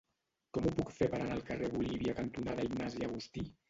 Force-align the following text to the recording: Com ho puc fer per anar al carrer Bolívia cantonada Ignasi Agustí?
Com 0.57 0.67
ho 0.67 0.71
puc 0.79 0.89
fer 0.95 1.11
per 1.13 1.21
anar 1.21 1.37
al 1.37 1.45
carrer 1.51 1.71
Bolívia 1.77 2.19
cantonada 2.25 2.71
Ignasi 2.73 3.11
Agustí? 3.15 3.51